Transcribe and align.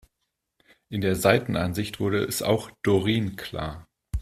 In 0.89 1.01
der 1.01 1.15
Seitenansicht 1.15 1.99
wurde 1.99 2.23
es 2.23 2.41
auch 2.41 2.71
Doreen 2.81 3.35
klar. 3.35 3.85